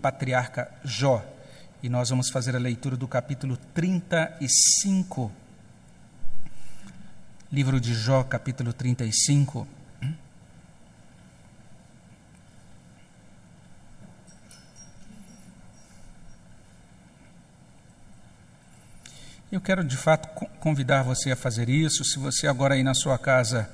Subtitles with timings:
[0.00, 1.24] patriarca Jó.
[1.82, 5.30] E nós vamos fazer a leitura do capítulo 35.
[7.52, 9.66] Livro de Jó, capítulo 35.
[19.50, 20.28] Eu quero de fato
[20.60, 22.04] convidar você a fazer isso.
[22.04, 23.68] Se você agora aí na sua casa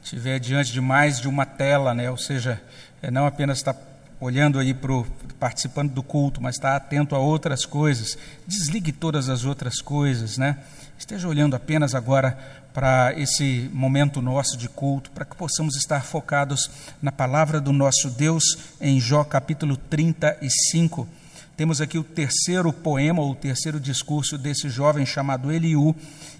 [0.00, 2.62] estiver diante de mais de uma tela, né, ou seja,
[3.02, 3.74] é, não apenas está
[4.20, 5.04] olhando aí para
[5.38, 8.18] participando do culto, mas está atento a outras coisas.
[8.46, 10.58] Desligue todas as outras coisas, né?
[10.98, 12.36] Esteja olhando apenas agora
[12.74, 18.10] para esse momento nosso de culto, para que possamos estar focados na palavra do nosso
[18.10, 18.44] Deus
[18.80, 21.08] em Jó capítulo 35.
[21.56, 25.94] Temos aqui o terceiro poema, ou o terceiro discurso desse jovem chamado Eliú,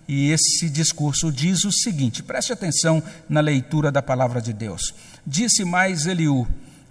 [0.07, 4.95] e esse discurso diz o seguinte: preste atenção na leitura da palavra de Deus.
[5.27, 6.47] Disse mais Eliú: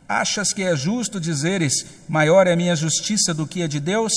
[0.08, 4.14] Achas que é justo dizeres, maior é a minha justiça do que a de Deus?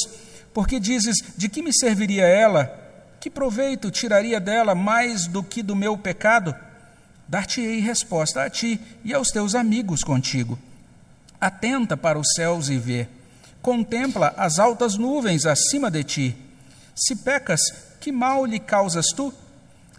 [0.54, 2.78] Porque dizes, de que me serviria ela?
[3.20, 6.54] Que proveito tiraria dela mais do que do meu pecado?
[7.28, 10.58] Dar-te-ei resposta a ti e aos teus amigos contigo.
[11.40, 13.08] Atenta para os céus e vê
[13.62, 16.36] Contempla as altas nuvens acima de ti.
[16.94, 17.60] Se pecas,
[18.00, 19.32] que mal lhe causas tu?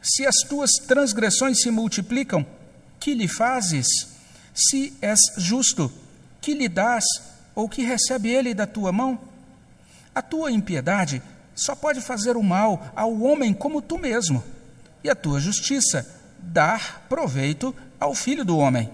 [0.02, 2.46] Se as tuas transgressões se multiplicam,
[3.00, 3.88] que lhe fazes?
[4.54, 5.92] Se és justo,
[6.42, 7.06] que lhe dás
[7.56, 9.20] ou que recebe ele da tua mão?
[10.14, 11.22] A tua impiedade
[11.56, 14.44] só pode fazer o mal ao homem como tu mesmo,
[15.04, 16.08] e a tua justiça
[16.40, 18.90] dar proveito ao filho do homem.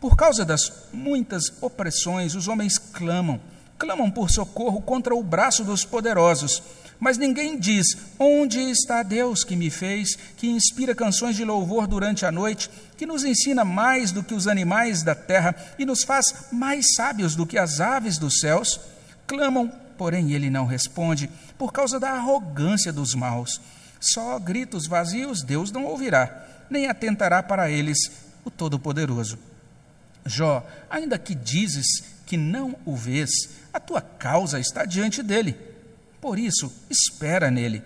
[0.00, 3.40] Por causa das muitas opressões, os homens clamam
[3.78, 6.62] clamam por socorro contra o braço dos poderosos.
[6.98, 12.24] Mas ninguém diz: Onde está Deus que me fez, que inspira canções de louvor durante
[12.24, 16.46] a noite, que nos ensina mais do que os animais da terra e nos faz
[16.50, 18.80] mais sábios do que as aves dos céus?
[19.26, 23.60] Clamam, porém ele não responde, por causa da arrogância dos maus.
[24.00, 28.10] Só gritos vazios Deus não ouvirá, nem atentará para eles
[28.44, 29.38] o Todo-Poderoso.
[30.24, 31.86] Jó, ainda que dizes
[32.24, 33.30] que não o vês,
[33.72, 35.75] a tua causa está diante dele.
[36.26, 37.84] Por isso, espera nele.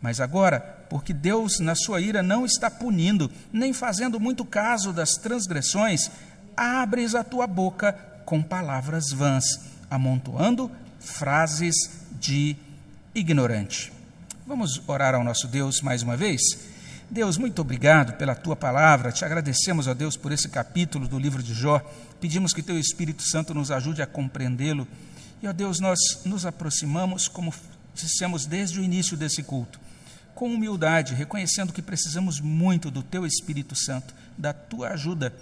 [0.00, 0.58] Mas agora,
[0.88, 6.10] porque Deus, na sua ira, não está punindo, nem fazendo muito caso das transgressões,
[6.56, 7.92] abres a tua boca
[8.24, 9.44] com palavras vãs,
[9.90, 11.74] amontoando frases
[12.18, 12.56] de
[13.14, 13.92] ignorante.
[14.46, 16.40] Vamos orar ao nosso Deus mais uma vez?
[17.10, 19.12] Deus, muito obrigado pela tua palavra.
[19.12, 21.82] Te agradecemos, ó Deus, por esse capítulo do livro de Jó.
[22.18, 24.88] Pedimos que teu Espírito Santo nos ajude a compreendê-lo.
[25.42, 27.52] E, ó Deus, nós nos aproximamos, como
[27.94, 29.78] dissemos desde o início desse culto,
[30.34, 35.32] com humildade, reconhecendo que precisamos muito do teu Espírito Santo, da tua ajuda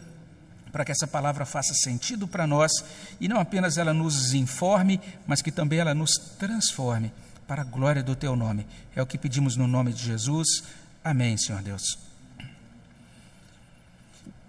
[0.73, 2.73] para que essa palavra faça sentido para nós
[3.21, 7.13] e não apenas ela nos informe, mas que também ela nos transforme
[7.47, 8.67] para a glória do teu nome.
[8.97, 10.65] É o que pedimos no nome de Jesus.
[11.05, 11.99] Amém, Senhor Deus.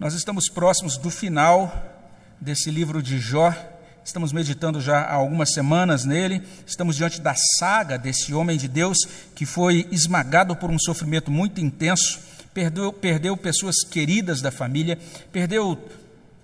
[0.00, 1.70] Nós estamos próximos do final
[2.40, 3.54] desse livro de Jó.
[4.04, 6.42] Estamos meditando já há algumas semanas nele.
[6.66, 8.98] Estamos diante da saga desse homem de Deus
[9.34, 12.20] que foi esmagado por um sofrimento muito intenso,
[12.52, 14.98] perdeu, perdeu pessoas queridas da família,
[15.32, 15.78] perdeu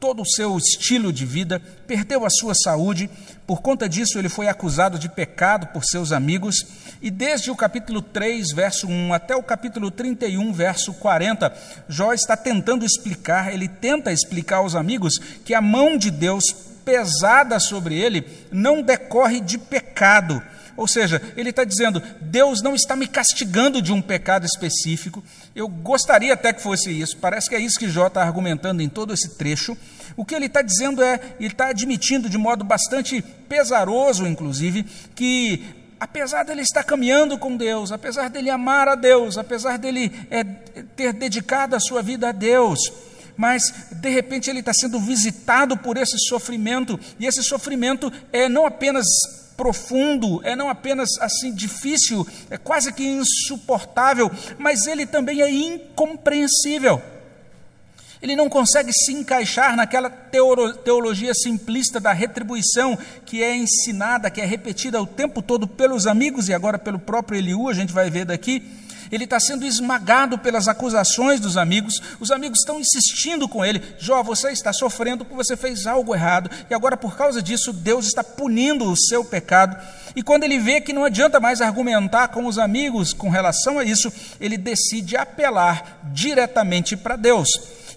[0.00, 3.10] todo o seu estilo de vida, perdeu a sua saúde.
[3.46, 6.66] Por conta disso, ele foi acusado de pecado por seus amigos.
[7.02, 11.54] E desde o capítulo 3, verso 1, até o capítulo 31, verso 40,
[11.90, 17.58] Jó está tentando explicar, ele tenta explicar aos amigos que a mão de Deus pesada
[17.58, 20.42] sobre ele não decorre de pecado,
[20.80, 25.22] ou seja, ele está dizendo: Deus não está me castigando de um pecado específico.
[25.54, 27.18] Eu gostaria até que fosse isso.
[27.18, 29.76] Parece que é isso que Jó está argumentando em todo esse trecho.
[30.16, 35.62] O que ele está dizendo é, ele está admitindo de modo bastante pesaroso, inclusive, que
[36.00, 40.42] apesar dele estar caminhando com Deus, apesar dele amar a Deus, apesar dele é,
[40.96, 42.80] ter dedicado a sua vida a Deus,
[43.40, 48.66] mas de repente ele está sendo visitado por esse sofrimento, e esse sofrimento é não
[48.66, 49.06] apenas
[49.56, 57.00] profundo, é não apenas assim difícil, é quase que insuportável, mas ele também é incompreensível.
[58.20, 64.44] Ele não consegue se encaixar naquela teologia simplista da retribuição que é ensinada, que é
[64.44, 68.26] repetida o tempo todo pelos amigos e agora pelo próprio Eliú, a gente vai ver
[68.26, 68.62] daqui
[69.10, 74.22] ele está sendo esmagado pelas acusações dos amigos, os amigos estão insistindo com ele: Jó,
[74.22, 78.22] você está sofrendo porque você fez algo errado, e agora por causa disso Deus está
[78.22, 79.76] punindo o seu pecado.
[80.14, 83.84] E quando ele vê que não adianta mais argumentar com os amigos com relação a
[83.84, 87.48] isso, ele decide apelar diretamente para Deus.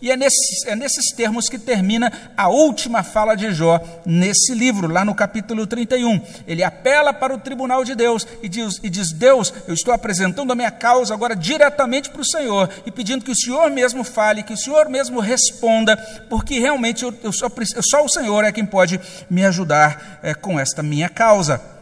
[0.03, 4.89] E é nesses, é nesses termos que termina a última fala de Jó nesse livro,
[4.89, 6.19] lá no capítulo 31.
[6.45, 10.51] Ele apela para o tribunal de Deus e diz, e diz: Deus, eu estou apresentando
[10.51, 14.43] a minha causa agora diretamente para o Senhor e pedindo que o Senhor mesmo fale,
[14.43, 15.95] que o Senhor mesmo responda,
[16.29, 17.49] porque realmente eu, eu só,
[17.89, 21.72] só o Senhor é quem pode me ajudar é, com esta minha causa.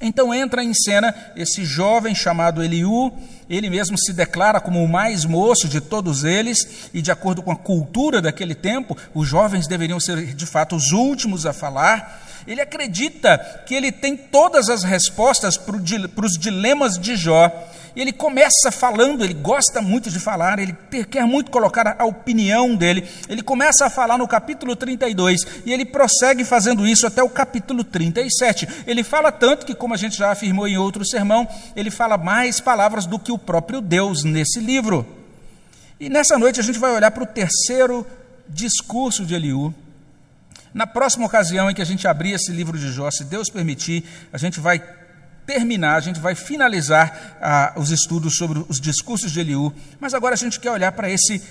[0.00, 3.12] Então entra em cena esse jovem chamado Eliú,
[3.50, 7.50] ele mesmo se declara como o mais moço de todos eles, e de acordo com
[7.50, 12.26] a cultura daquele tempo, os jovens deveriam ser de fato os últimos a falar.
[12.46, 17.50] Ele acredita que ele tem todas as respostas para os dilemas de Jó,
[17.98, 20.72] e ele começa falando, ele gosta muito de falar, ele
[21.10, 23.04] quer muito colocar a opinião dele.
[23.28, 27.82] Ele começa a falar no capítulo 32 e ele prossegue fazendo isso até o capítulo
[27.82, 28.68] 37.
[28.86, 32.60] Ele fala tanto que, como a gente já afirmou em outro sermão, ele fala mais
[32.60, 35.04] palavras do que o próprio Deus nesse livro.
[35.98, 38.06] E nessa noite a gente vai olhar para o terceiro
[38.48, 39.74] discurso de Eliú.
[40.72, 44.04] Na próxima ocasião em que a gente abrir esse livro de Jó, se Deus permitir,
[44.32, 44.80] a gente vai
[45.48, 50.34] terminar, a gente vai finalizar ah, os estudos sobre os discursos de Eliú, mas agora
[50.34, 51.42] a gente quer olhar para esse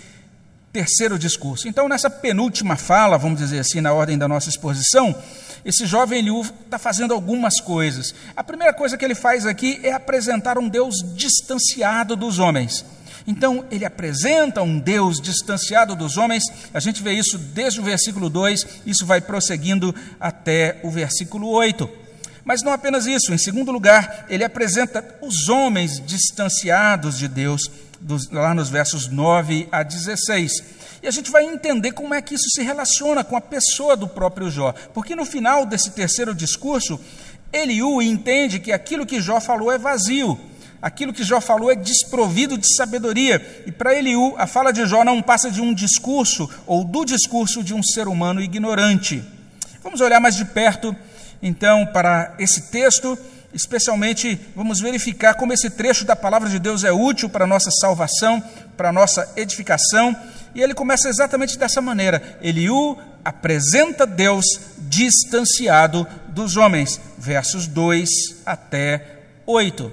[0.72, 1.68] terceiro discurso.
[1.68, 5.16] Então, nessa penúltima fala, vamos dizer assim, na ordem da nossa exposição,
[5.66, 8.14] esse jovem Eliú está fazendo algumas coisas.
[8.36, 12.86] A primeira coisa que ele faz aqui é apresentar um Deus distanciado dos homens.
[13.26, 18.30] Então, ele apresenta um Deus distanciado dos homens, a gente vê isso desde o versículo
[18.30, 22.06] 2, isso vai prosseguindo até o versículo 8.
[22.48, 28.32] Mas não apenas isso, em segundo lugar, ele apresenta os homens distanciados de Deus, dos,
[28.32, 30.64] lá nos versos 9 a 16.
[31.04, 34.08] E a gente vai entender como é que isso se relaciona com a pessoa do
[34.08, 36.98] próprio Jó, porque no final desse terceiro discurso,
[37.52, 40.40] Eliú entende que aquilo que Jó falou é vazio,
[40.82, 45.04] aquilo que Jó falou é desprovido de sabedoria, e para Eliú, a fala de Jó
[45.04, 49.22] não passa de um discurso ou do discurso de um ser humano ignorante.
[49.84, 50.96] Vamos olhar mais de perto
[51.42, 53.18] então para esse texto,
[53.54, 57.72] especialmente vamos verificar como esse trecho da palavra de Deus é útil para a nossa
[57.72, 58.42] salvação,
[58.76, 60.16] para a nossa edificação.
[60.54, 64.46] E ele começa exatamente dessa maneira: Eliú apresenta Deus
[64.78, 68.10] distanciado dos homens, versos 2
[68.46, 69.92] até 8.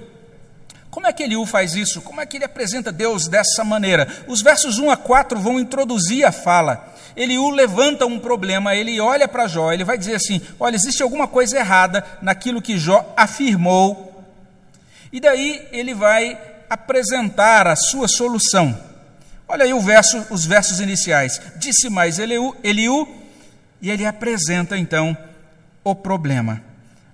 [0.89, 2.01] Como é que Eliú faz isso?
[2.01, 4.07] Como é que ele apresenta Deus dessa maneira?
[4.27, 6.94] Os versos 1 a 4 vão introduzir a fala.
[7.15, 11.27] Eliú levanta um problema, ele olha para Jó, ele vai dizer assim: olha, existe alguma
[11.27, 14.23] coisa errada naquilo que Jó afirmou.
[15.11, 16.37] E daí ele vai
[16.69, 18.77] apresentar a sua solução.
[19.47, 21.39] Olha aí verso, os versos iniciais.
[21.57, 23.07] Disse mais Eliú, Eliú,
[23.81, 25.17] e ele apresenta então
[25.83, 26.61] o problema.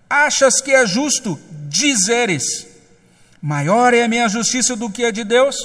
[0.10, 1.40] Achas que é justo
[1.70, 2.68] dizeres:
[3.42, 5.56] maior é a minha justiça do que a de Deus?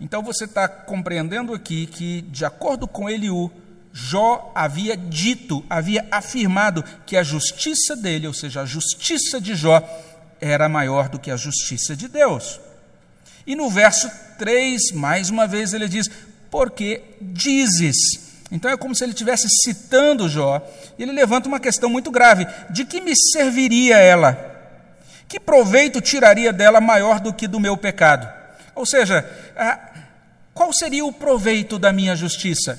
[0.00, 3.50] Então você está compreendendo aqui que, de acordo com Eliú,
[3.92, 9.82] Jó havia dito, havia afirmado que a justiça dele, ou seja, a justiça de Jó,
[10.40, 12.60] era maior do que a justiça de Deus.
[13.46, 16.08] E no verso 3, mais uma vez, ele diz:
[16.50, 17.96] Porque dizes.
[18.50, 20.66] Então é como se ele estivesse citando Jó,
[20.98, 24.48] e ele levanta uma questão muito grave: de que me serviria ela?
[25.28, 28.40] Que proveito tiraria dela maior do que do meu pecado?
[28.74, 29.28] Ou seja,
[30.60, 32.78] qual seria o proveito da minha justiça?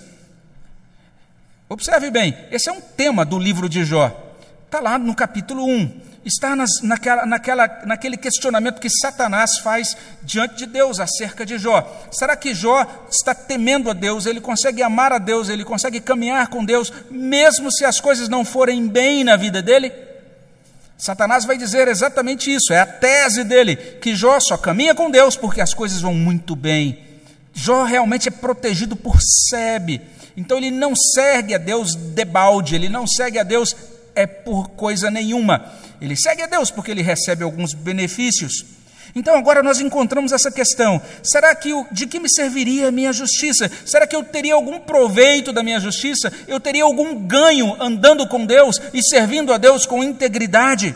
[1.67, 4.35] Observe bem, esse é um tema do livro de Jó.
[4.67, 5.91] Está lá no capítulo 1.
[6.23, 11.81] Está nas, naquela, naquela, naquele questionamento que Satanás faz diante de Deus acerca de Jó.
[12.11, 14.27] Será que Jó está temendo a Deus?
[14.27, 15.49] Ele consegue amar a Deus?
[15.49, 19.91] Ele consegue caminhar com Deus, mesmo se as coisas não forem bem na vida dele?
[20.99, 25.35] Satanás vai dizer exatamente isso, é a tese dele, que Jó só caminha com Deus
[25.35, 27.09] porque as coisas vão muito bem.
[27.53, 30.01] Jó realmente é protegido por Sebe.
[30.35, 33.75] Então ele não segue a Deus debalde, ele não segue a Deus
[34.15, 35.73] é por coisa nenhuma.
[35.99, 38.65] Ele segue a Deus porque ele recebe alguns benefícios.
[39.15, 43.69] Então agora nós encontramos essa questão: será que de que me serviria a minha justiça?
[43.85, 46.31] Será que eu teria algum proveito da minha justiça?
[46.47, 50.95] Eu teria algum ganho andando com Deus e servindo a Deus com integridade?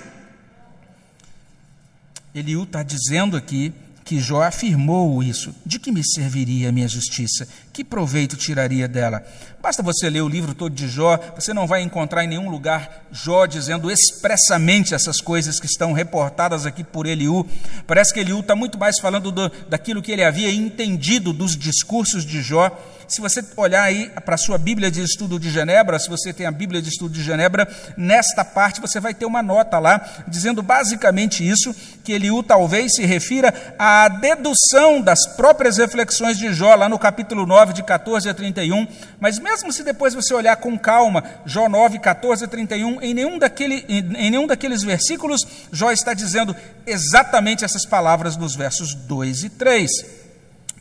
[2.33, 3.73] Eliú está dizendo aqui
[4.05, 5.53] que Jó afirmou isso.
[5.65, 7.47] De que me serviria a minha justiça?
[7.75, 9.21] Que proveito tiraria dela?
[9.61, 13.05] Basta você ler o livro todo de Jó, você não vai encontrar em nenhum lugar
[13.11, 17.45] Jó dizendo expressamente essas coisas que estão reportadas aqui por Eliú.
[17.85, 22.23] Parece que Eliú está muito mais falando do, daquilo que ele havia entendido dos discursos
[22.23, 22.71] de Jó
[23.07, 26.45] se você olhar aí para a sua Bíblia de Estudo de Genebra, se você tem
[26.45, 30.61] a Bíblia de Estudo de Genebra, nesta parte você vai ter uma nota lá, dizendo
[30.61, 36.89] basicamente isso, que Eliú talvez se refira à dedução das próprias reflexões de Jó, lá
[36.89, 38.87] no capítulo 9, 9, de 14 a 31,
[39.19, 43.39] mas mesmo se depois você olhar com calma, Jó 9, 14 a 31, em nenhum,
[43.39, 46.55] daquele, em, em nenhum daqueles versículos, Jó está dizendo
[46.85, 49.89] exatamente essas palavras nos versos 2 e 3.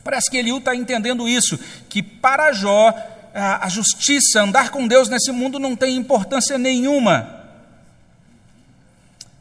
[0.03, 2.93] Parece que Eliú está entendendo isso, que para Jó
[3.33, 7.44] a justiça, andar com Deus nesse mundo não tem importância nenhuma.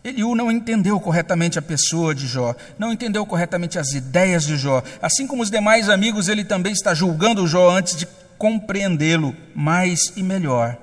[0.05, 4.83] Eliú não entendeu corretamente a pessoa de Jó, não entendeu corretamente as ideias de Jó.
[5.01, 8.07] Assim como os demais amigos, ele também está julgando Jó antes de
[8.37, 10.77] compreendê-lo mais e melhor.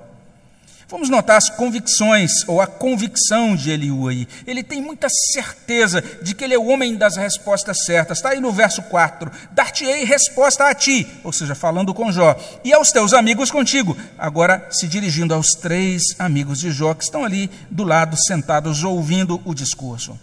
[0.88, 4.28] Vamos notar as convicções ou a convicção de Eliú aí.
[4.46, 8.18] Ele tem muita certeza de que ele é o homem das respostas certas.
[8.18, 12.72] Está aí no verso 4: Dar-te-ei resposta a ti, ou seja, falando com Jó, e
[12.72, 13.96] aos teus amigos contigo.
[14.18, 19.40] Agora se dirigindo aos três amigos de Jó que estão ali do lado, sentados, ouvindo
[19.44, 20.18] o discurso.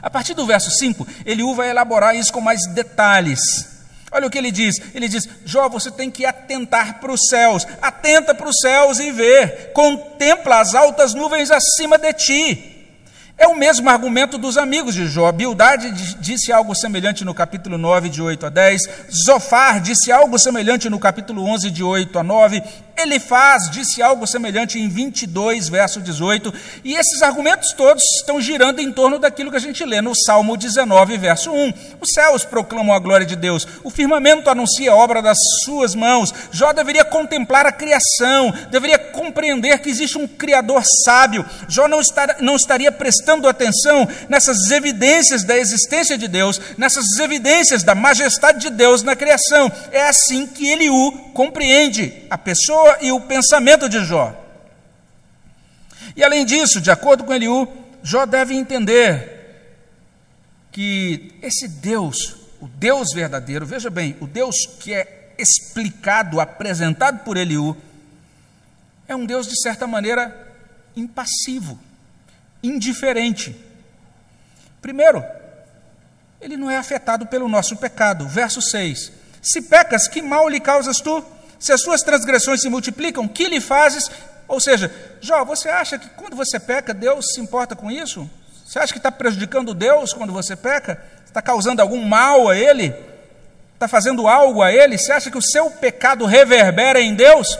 [0.00, 3.73] A partir do verso 5, Eliú vai elaborar isso com mais detalhes.
[4.14, 7.66] Olha o que ele diz: ele diz, Jó, você tem que atentar para os céus,
[7.82, 12.70] atenta para os céus e vê, contempla as altas nuvens acima de ti.
[13.36, 15.32] É o mesmo argumento dos amigos de Jó.
[15.32, 15.90] Bildade
[16.20, 18.82] disse algo semelhante no capítulo 9, de 8 a 10.
[19.26, 22.62] Zofar disse algo semelhante no capítulo 11, de 8 a 9.
[22.96, 26.52] Elifaz disse algo semelhante em 22, verso 18.
[26.84, 30.56] E esses argumentos todos estão girando em torno daquilo que a gente lê no Salmo
[30.56, 31.72] 19, verso 1.
[32.00, 33.66] Os céus proclamam a glória de Deus.
[33.82, 36.32] O firmamento anuncia a obra das suas mãos.
[36.52, 41.44] Jó deveria contemplar a criação, deveria compreender que existe um Criador sábio.
[41.68, 47.82] Jó não, estar, não estaria prestando atenção nessas evidências da existência de Deus, nessas evidências
[47.82, 49.70] da majestade de Deus na criação.
[49.90, 54.34] É assim que Eliú compreende a pessoa e o pensamento de Jó.
[56.16, 57.66] E além disso, de acordo com Eliú,
[58.02, 59.34] Jó deve entender
[60.70, 67.36] que esse Deus, o Deus verdadeiro, veja bem, o Deus que é explicado, apresentado por
[67.36, 67.76] Eliú,
[69.08, 70.54] é um Deus de certa maneira
[70.96, 71.78] impassivo
[72.62, 73.56] indiferente.
[74.80, 75.24] Primeiro,
[76.40, 78.28] ele não é afetado pelo nosso pecado.
[78.28, 79.12] Verso 6:
[79.42, 81.24] Se pecas, que mal lhe causas tu?
[81.64, 84.10] Se as suas transgressões se multiplicam, que lhe fazes?
[84.46, 88.28] Ou seja, Jó, você acha que quando você peca, Deus se importa com isso?
[88.66, 91.02] Você acha que está prejudicando Deus quando você peca?
[91.24, 92.94] Está causando algum mal a Ele?
[93.72, 94.98] Está fazendo algo a Ele?
[94.98, 97.58] Você acha que o seu pecado reverbera em Deus?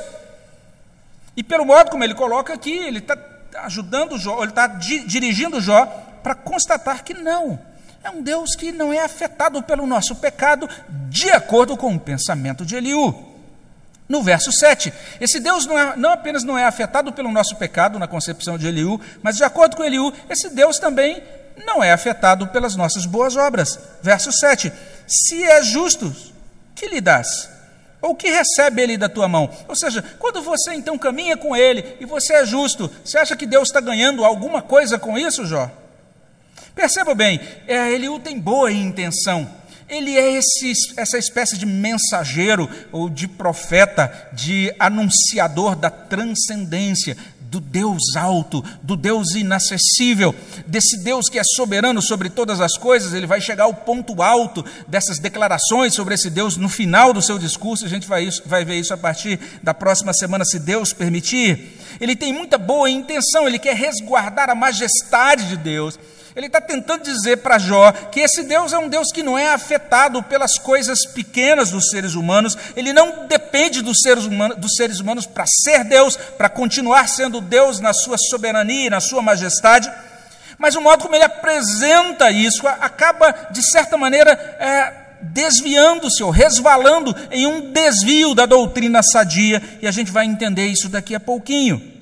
[1.34, 3.16] E pelo modo como ele coloca aqui, ele está
[3.62, 5.86] ajudando Jó, ele está di dirigindo Jó
[6.22, 7.58] para constatar que não.
[8.02, 10.68] É um Deus que não é afetado pelo nosso pecado,
[11.08, 13.32] de acordo com o pensamento de Eliú.
[14.08, 17.98] No verso 7, esse Deus não, é, não, apenas não é afetado pelo nosso pecado,
[17.98, 21.22] na concepção de Eliú, mas de acordo com Eliú, esse Deus também
[21.64, 23.78] não é afetado pelas nossas boas obras.
[24.02, 24.72] Verso 7,
[25.06, 26.14] se é justo,
[26.74, 27.48] que lhe dás?
[28.02, 29.48] Ou que recebe ele da tua mão?
[29.66, 33.46] Ou seja, quando você então caminha com ele e você é justo, você acha que
[33.46, 35.70] Deus está ganhando alguma coisa com isso, Jó?
[36.74, 39.48] Perceba bem, é, ele tem boa intenção.
[39.88, 47.16] Ele é esse, essa espécie de mensageiro ou de profeta, de anunciador da transcendência,
[47.54, 50.34] do Deus alto, do Deus inacessível,
[50.66, 54.64] desse Deus que é soberano sobre todas as coisas, ele vai chegar ao ponto alto
[54.88, 58.64] dessas declarações sobre esse Deus no final do seu discurso, a gente vai, isso, vai
[58.64, 61.78] ver isso a partir da próxima semana, se Deus permitir.
[62.00, 65.96] Ele tem muita boa intenção, ele quer resguardar a majestade de Deus
[66.36, 69.50] ele está tentando dizer para Jó que esse Deus é um Deus que não é
[69.50, 74.56] afetado pelas coisas pequenas dos seres humanos, ele não depende dos seres humanos,
[75.00, 79.90] humanos para ser Deus, para continuar sendo Deus na sua soberania e na sua majestade.
[80.58, 87.14] Mas o modo como ele apresenta isso acaba, de certa maneira, é, desviando-se ou resvalando
[87.30, 91.93] em um desvio da doutrina sadia, e a gente vai entender isso daqui a pouquinho.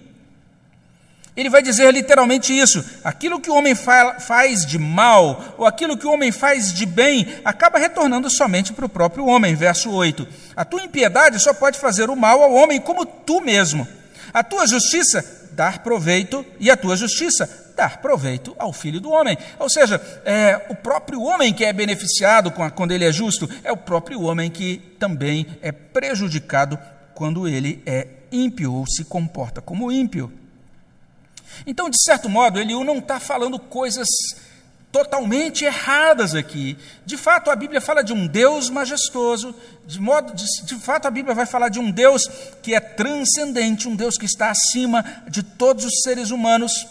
[1.35, 5.97] Ele vai dizer literalmente isso: aquilo que o homem fa faz de mal, ou aquilo
[5.97, 9.55] que o homem faz de bem, acaba retornando somente para o próprio homem.
[9.55, 13.89] Verso 8: A tua impiedade só pode fazer o mal ao homem como tu mesmo.
[14.33, 19.37] A tua justiça, dar proveito, e a tua justiça, dar proveito ao filho do homem.
[19.59, 23.77] Ou seja, é o próprio homem que é beneficiado quando ele é justo, é o
[23.77, 26.79] próprio homem que também é prejudicado
[27.15, 30.33] quando ele é ímpio ou se comporta como ímpio.
[31.67, 34.09] Então, de certo modo, Eliú não está falando coisas
[34.93, 36.77] totalmente erradas aqui.
[37.07, 39.55] De fato, a Bíblia fala de um Deus majestoso,
[39.87, 42.23] de, modo, de, de, fato, a Bíblia vai falar de um Deus
[42.63, 46.87] que é transcendente, um Deus que está acima de todos os seres humanos.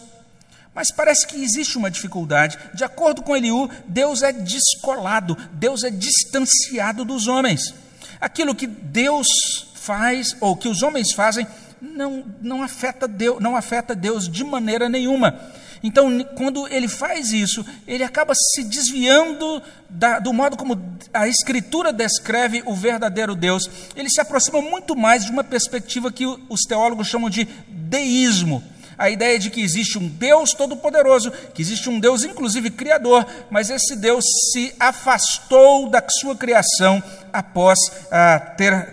[0.74, 2.58] Mas parece que existe uma dificuldade.
[2.74, 7.72] De acordo com Eliú, Deus é descolado, Deus é distanciado dos homens.
[8.20, 9.26] Aquilo que Deus
[9.74, 11.46] faz, ou que os homens fazem,
[11.82, 15.36] não, não, afeta Deus, não afeta Deus de maneira nenhuma.
[15.82, 19.60] Então, quando ele faz isso, ele acaba se desviando
[19.90, 20.80] da, do modo como
[21.12, 23.68] a Escritura descreve o verdadeiro Deus.
[23.96, 28.62] Ele se aproxima muito mais de uma perspectiva que os teólogos chamam de deísmo.
[28.96, 33.68] A ideia de que existe um Deus todo-poderoso, que existe um Deus, inclusive, criador, mas
[33.68, 37.78] esse Deus se afastou da sua criação após
[38.12, 38.38] ah,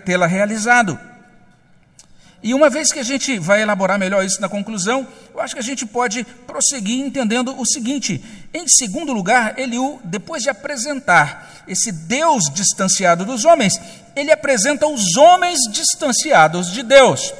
[0.04, 0.98] tê-la realizado.
[2.42, 5.60] E uma vez que a gente vai elaborar melhor isso na conclusão, eu acho que
[5.60, 11.92] a gente pode prosseguir entendendo o seguinte: em segundo lugar, Eliú, depois de apresentar esse
[11.92, 13.78] Deus distanciado dos homens,
[14.16, 17.34] ele apresenta os homens distanciados de Deus.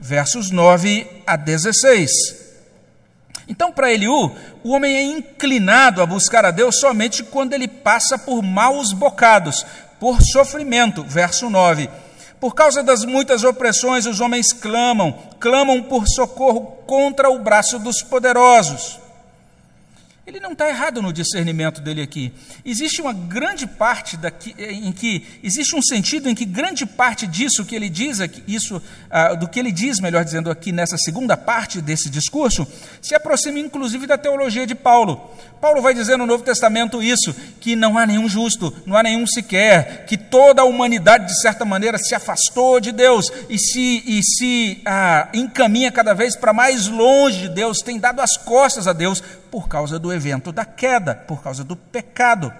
[0.00, 2.10] Versos 9 a 16.
[3.48, 4.34] Então, para Eliú,
[4.64, 9.64] o homem é inclinado a buscar a Deus somente quando ele passa por maus bocados,
[10.00, 11.04] por sofrimento.
[11.04, 11.88] Verso 9
[12.40, 18.02] por causa das muitas opressões, os homens clamam, clamam por socorro contra o braço dos
[18.02, 19.05] poderosos.
[20.26, 22.32] Ele não está errado no discernimento dele aqui.
[22.64, 27.64] Existe uma grande parte daqui, em que existe um sentido em que grande parte disso
[27.64, 31.36] que ele diz aqui, isso ah, do que ele diz, melhor dizendo aqui nessa segunda
[31.36, 32.66] parte desse discurso,
[33.00, 35.30] se aproxima inclusive da teologia de Paulo.
[35.60, 39.28] Paulo vai dizer no Novo Testamento isso, que não há nenhum justo, não há nenhum
[39.28, 44.20] sequer, que toda a humanidade de certa maneira se afastou de Deus e se e
[44.24, 48.92] se ah, encaminha cada vez para mais longe de Deus, tem dado as costas a
[48.92, 49.22] Deus
[49.56, 52.52] por causa do evento da queda, por causa do pecado.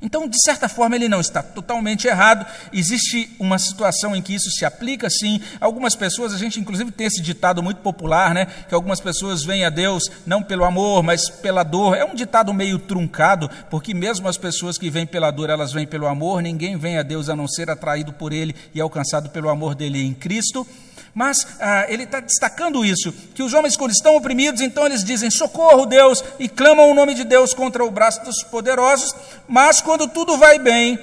[0.00, 2.46] Então, de certa forma, ele não está totalmente errado.
[2.72, 5.38] Existe uma situação em que isso se aplica, sim.
[5.60, 8.46] Algumas pessoas, a gente inclusive tem esse ditado muito popular, né?
[8.66, 11.94] Que algumas pessoas vêm a Deus não pelo amor, mas pela dor.
[11.94, 15.86] É um ditado meio truncado, porque mesmo as pessoas que vêm pela dor, elas vêm
[15.86, 16.40] pelo amor.
[16.40, 20.02] Ninguém vem a Deus a não ser atraído por Ele e alcançado pelo amor dele
[20.02, 20.66] em Cristo.
[21.14, 25.30] Mas ah, ele está destacando isso: que os homens, quando estão oprimidos, então eles dizem
[25.30, 29.14] socorro, Deus, e clamam o nome de Deus contra o braço dos poderosos,
[29.46, 30.98] mas quando tudo vai bem,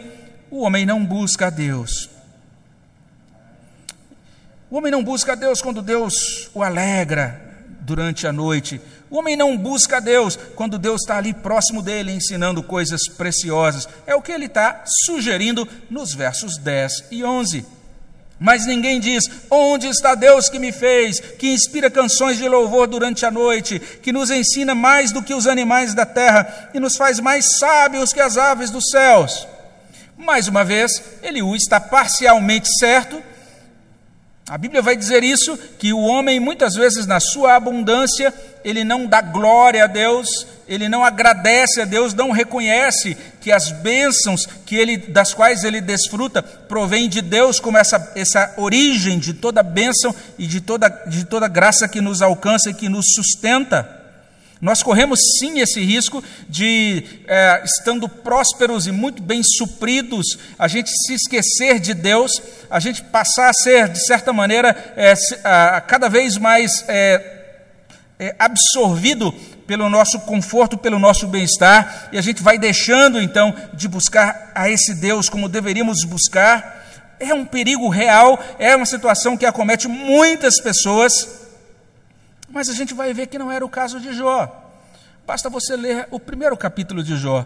[0.49, 2.09] o homem não busca a Deus.
[4.71, 7.41] O homem não busca a Deus quando Deus o alegra
[7.81, 8.79] durante a noite.
[9.09, 13.87] O homem não busca a Deus quando Deus está ali próximo dele ensinando coisas preciosas.
[14.05, 17.78] É o que ele está sugerindo nos versos 10 e 11.
[18.39, 23.25] Mas ninguém diz: Onde está Deus que me fez, que inspira canções de louvor durante
[23.25, 27.19] a noite, que nos ensina mais do que os animais da terra e nos faz
[27.19, 29.45] mais sábios que as aves dos céus?
[30.17, 33.21] Mais uma vez, Eliú está parcialmente certo.
[34.49, 39.05] A Bíblia vai dizer isso: que o homem, muitas vezes, na sua abundância, ele não
[39.05, 44.75] dá glória a Deus, ele não agradece a Deus, não reconhece que as bênçãos que
[44.75, 50.13] ele, das quais ele desfruta provém de Deus, como essa, essa origem de toda bênção
[50.37, 53.97] e de toda, de toda graça que nos alcança e que nos sustenta.
[54.61, 60.91] Nós corremos sim esse risco de, é, estando prósperos e muito bem supridos, a gente
[60.91, 62.31] se esquecer de Deus,
[62.69, 65.13] a gente passar a ser, de certa maneira, é,
[65.45, 67.38] a, cada vez mais é,
[68.19, 69.31] é absorvido
[69.65, 74.69] pelo nosso conforto, pelo nosso bem-estar, e a gente vai deixando então de buscar a
[74.69, 76.77] esse Deus como deveríamos buscar.
[77.17, 81.47] É um perigo real, é uma situação que acomete muitas pessoas,
[82.49, 84.65] mas a gente vai ver que não era o caso de Jó.
[85.25, 87.45] Basta você ler o primeiro capítulo de Jó.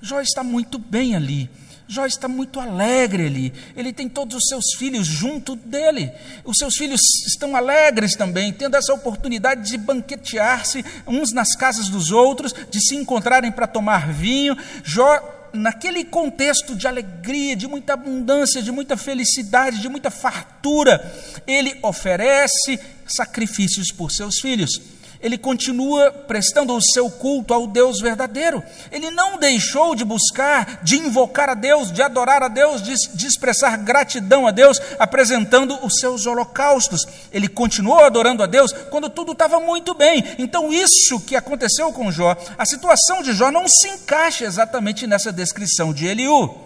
[0.00, 1.50] Jó está muito bem ali.
[1.86, 3.52] Jó está muito alegre ali.
[3.76, 6.10] Ele tem todos os seus filhos junto dele.
[6.44, 12.10] Os seus filhos estão alegres também, tendo essa oportunidade de banquetear-se uns nas casas dos
[12.10, 14.56] outros, de se encontrarem para tomar vinho.
[14.82, 21.12] Jó, naquele contexto de alegria, de muita abundância, de muita felicidade, de muita fartura,
[21.46, 24.93] ele oferece sacrifícios por seus filhos
[25.24, 28.62] ele continua prestando o seu culto ao Deus verdadeiro.
[28.92, 33.26] Ele não deixou de buscar, de invocar a Deus, de adorar a Deus, de, de
[33.26, 37.06] expressar gratidão a Deus, apresentando os seus holocaustos.
[37.32, 40.22] Ele continuou adorando a Deus quando tudo estava muito bem.
[40.38, 45.32] Então, isso que aconteceu com Jó, a situação de Jó não se encaixa exatamente nessa
[45.32, 46.63] descrição de Eliú.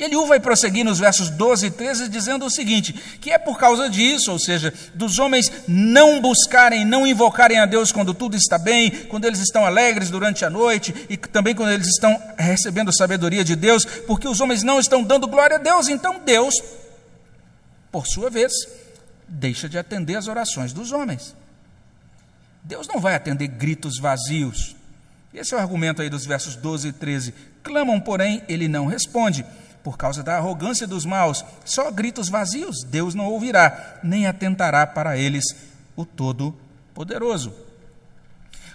[0.00, 3.88] Eliú vai prosseguir nos versos 12 e 13 dizendo o seguinte: que é por causa
[3.90, 8.90] disso, ou seja, dos homens não buscarem, não invocarem a Deus quando tudo está bem,
[9.08, 13.54] quando eles estão alegres durante a noite e também quando eles estão recebendo sabedoria de
[13.54, 16.54] Deus, porque os homens não estão dando glória a Deus, então Deus,
[17.92, 18.52] por sua vez,
[19.28, 21.36] deixa de atender as orações dos homens.
[22.62, 24.74] Deus não vai atender gritos vazios.
[25.34, 27.34] Esse é o argumento aí dos versos 12 e 13.
[27.62, 29.44] Clamam, porém, ele não responde.
[29.82, 31.44] Por causa da arrogância dos maus.
[31.64, 35.44] Só gritos vazios Deus não ouvirá, nem atentará para eles
[35.96, 37.70] o Todo-Poderoso.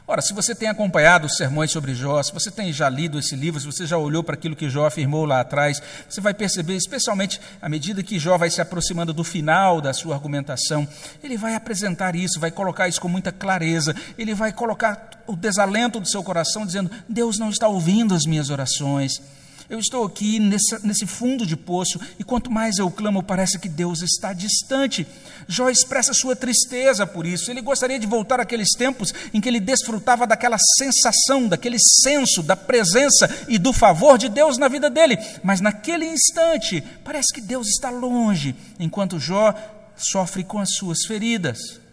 [0.07, 3.35] Ora, se você tem acompanhado os sermões sobre Jó, se você tem já lido esse
[3.35, 6.75] livro, se você já olhou para aquilo que Jó afirmou lá atrás, você vai perceber,
[6.75, 10.87] especialmente à medida que Jó vai se aproximando do final da sua argumentação,
[11.23, 15.99] ele vai apresentar isso, vai colocar isso com muita clareza, ele vai colocar o desalento
[15.99, 19.19] do seu coração, dizendo: Deus não está ouvindo as minhas orações.
[19.67, 24.03] Eu estou aqui nesse, fundo de poço e quanto mais eu clamo, parece que Deus
[24.03, 25.07] está distante.
[25.47, 27.49] Jó expressa sua tristeza por isso.
[27.49, 32.55] Ele gostaria de voltar àqueles tempos em que ele desfrutava daquela sensação, daquele senso da
[32.55, 35.17] presença e do favor de Deus na vida dele.
[35.43, 39.51] Mas naquele instante, parece que Deus está longe, enquanto Jó
[39.97, 41.84] sofre com as suas feridas.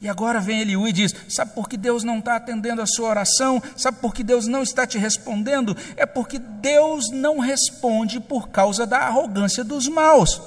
[0.00, 3.08] E agora vem Eliú e diz: Sabe por que Deus não está atendendo a sua
[3.08, 3.60] oração?
[3.76, 5.76] Sabe por que Deus não está te respondendo?
[5.96, 10.40] É porque Deus não responde por causa da arrogância dos maus.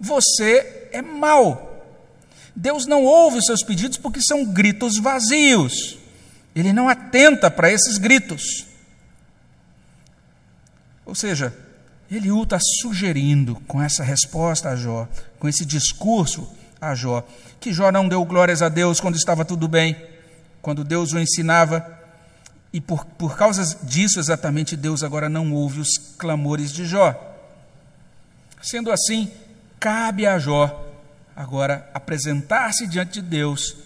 [0.00, 1.70] Você é mau.
[2.56, 5.98] Deus não ouve os seus pedidos porque são gritos vazios.
[6.54, 8.66] Ele não atenta para esses gritos.
[11.04, 11.54] Ou seja,
[12.10, 15.06] Eliú está sugerindo com essa resposta a Jó,
[15.38, 16.48] com esse discurso
[16.90, 17.26] a Jó,
[17.60, 19.96] que Jó não deu glórias a Deus quando estava tudo bem,
[20.60, 21.84] quando Deus o ensinava,
[22.72, 27.14] e por, por causa disso exatamente Deus agora não ouve os clamores de Jó.
[28.60, 29.30] Sendo assim,
[29.78, 30.84] cabe a Jó
[31.36, 33.76] agora apresentar-se diante de Deus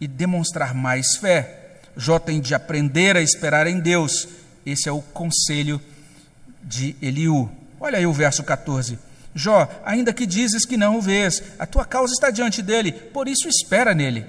[0.00, 1.78] e demonstrar mais fé.
[1.96, 4.28] Jó tem de aprender a esperar em Deus.
[4.66, 5.80] Esse é o conselho
[6.62, 7.50] de Eliú.
[7.78, 8.98] Olha aí o verso 14.
[9.34, 13.26] Jó, ainda que dizes que não o vês, a tua causa está diante dele, por
[13.26, 14.24] isso espera nele.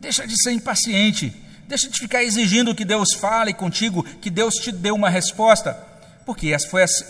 [0.00, 1.34] Deixa de ser impaciente,
[1.66, 5.87] deixa de ficar exigindo que Deus fale contigo, que Deus te dê uma resposta.
[6.28, 6.54] Porque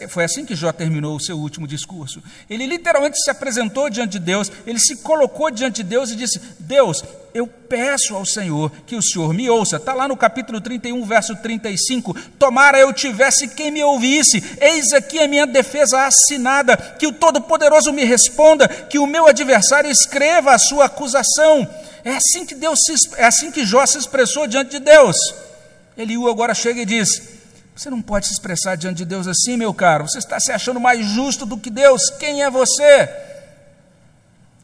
[0.09, 2.22] foi assim, que Jó terminou o seu último discurso.
[2.48, 6.40] Ele literalmente se apresentou diante de Deus, ele se colocou diante de Deus e disse:
[6.61, 7.02] Deus,
[7.35, 9.74] eu peço ao Senhor que o Senhor me ouça.
[9.74, 12.14] Está lá no capítulo 31, verso 35.
[12.38, 14.40] Tomara eu tivesse quem me ouvisse.
[14.61, 16.76] Eis aqui a minha defesa assinada.
[16.76, 21.68] Que o Todo-Poderoso me responda, que o meu adversário escreva a sua acusação.
[22.04, 25.16] É assim que Deus se, é assim que Jó se expressou diante de Deus.
[25.96, 27.38] Eliú agora chega e diz:
[27.78, 30.08] você não pode se expressar diante de Deus assim, meu caro.
[30.08, 32.10] Você está se achando mais justo do que Deus.
[32.18, 33.08] Quem é você?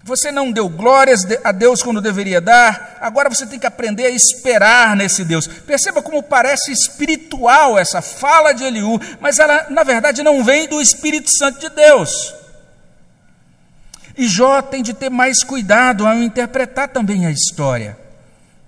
[0.03, 2.99] Você não deu glórias a Deus quando deveria dar.
[3.01, 5.47] Agora você tem que aprender a esperar nesse Deus.
[5.47, 10.81] Perceba como parece espiritual essa fala de Eliú, mas ela, na verdade, não vem do
[10.81, 12.35] Espírito Santo de Deus.
[14.19, 17.97] E Jó tem de ter mais cuidado ao interpretar também a história.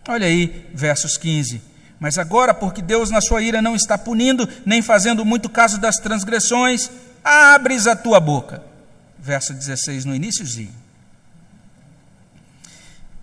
[0.06, 1.76] Olha aí, versos 15.
[1.98, 5.96] Mas agora, porque Deus na sua ira não está punindo, nem fazendo muito caso das
[5.96, 6.90] transgressões,
[7.24, 8.62] abres a tua boca.
[9.18, 10.74] Verso 16, no iníciozinho.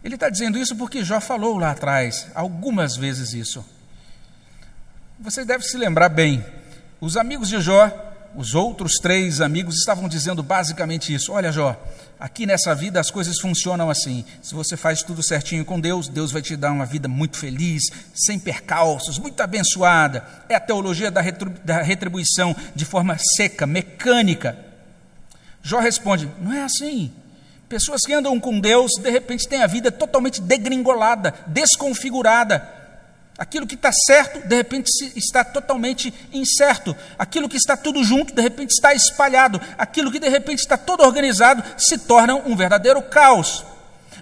[0.04, 3.64] Ele está dizendo isso porque Jó falou lá atrás, algumas vezes isso.
[5.20, 6.44] Você deve se lembrar bem.
[7.00, 7.90] Os amigos de Jó,
[8.36, 11.78] os outros três amigos, estavam dizendo basicamente isso: Olha, Jó,
[12.24, 14.24] Aqui nessa vida as coisas funcionam assim.
[14.42, 17.84] Se você faz tudo certinho com Deus, Deus vai te dar uma vida muito feliz,
[18.16, 20.26] sem percalços, muito abençoada.
[20.48, 24.58] É a teologia da retribuição de forma seca, mecânica.
[25.62, 27.12] Jó responde: não é assim.
[27.68, 32.83] Pessoas que andam com Deus, de repente, têm a vida totalmente degringolada, desconfigurada
[33.38, 36.96] Aquilo que está certo, de repente está totalmente incerto.
[37.18, 39.60] Aquilo que está tudo junto, de repente está espalhado.
[39.78, 43.66] Aquilo que de repente está todo organizado, se torna um verdadeiro caos.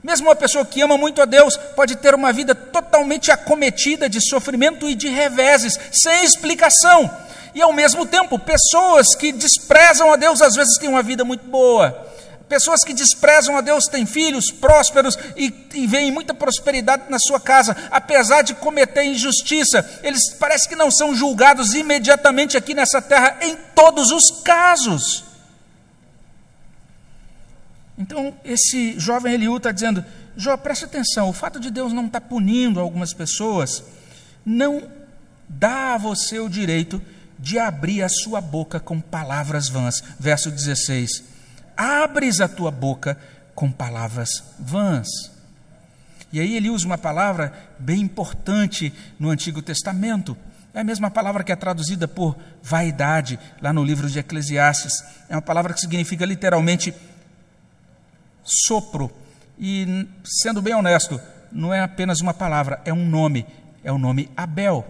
[0.02, 4.21] Mesmo uma pessoa que ama muito a Deus pode ter uma vida totalmente acometida de
[4.21, 7.12] sofrimento e de reveses, sem explicação.
[7.54, 11.45] E ao mesmo tempo, pessoas que desprezam a Deus às vezes têm uma vida muito
[11.45, 12.08] boa.
[12.51, 17.39] Pessoas que desprezam a Deus têm filhos prósperos e, e veem muita prosperidade na sua
[17.39, 19.89] casa, apesar de cometer injustiça.
[20.03, 25.23] Eles parece que não são julgados imediatamente aqui nessa terra em todos os casos.
[27.97, 30.03] Então, esse jovem Eliú está dizendo:
[30.35, 33.81] Jó, preste atenção, o fato de Deus não estar tá punindo algumas pessoas
[34.45, 34.91] não
[35.47, 37.01] dá a você o direito
[37.39, 40.03] de abrir a sua boca com palavras vãs.
[40.19, 41.31] Verso 16
[41.82, 43.17] abres a tua boca
[43.56, 45.08] com palavras vãs.
[46.32, 50.38] E aí ele usa uma palavra bem importante no Antigo Testamento.
[50.74, 54.94] É a mesma palavra que é traduzida por vaidade lá no livro de Eclesiastes.
[55.28, 56.94] É uma palavra que significa literalmente
[58.44, 59.12] sopro.
[59.58, 61.20] E, sendo bem honesto,
[61.52, 63.46] não é apenas uma palavra, é um nome.
[63.84, 64.88] É o nome Abel.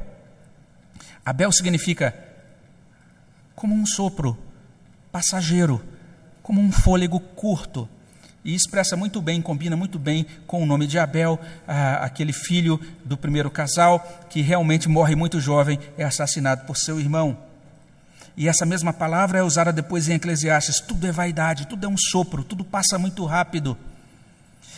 [1.26, 2.14] Abel significa
[3.56, 4.38] como um sopro
[5.12, 5.84] passageiro,
[6.52, 7.88] como um fôlego curto.
[8.44, 11.40] E expressa muito bem, combina muito bem com o nome de Abel,
[12.02, 17.38] aquele filho do primeiro casal, que realmente morre muito jovem, é assassinado por seu irmão.
[18.36, 21.96] E essa mesma palavra é usada depois em Eclesiastes: tudo é vaidade, tudo é um
[21.98, 23.78] sopro, tudo passa muito rápido.